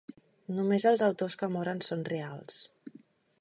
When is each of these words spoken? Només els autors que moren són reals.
Només 0.59 0.87
els 0.91 1.03
autors 1.09 1.35
que 1.43 1.51
moren 1.57 1.85
són 1.89 2.03
reals. 2.11 2.59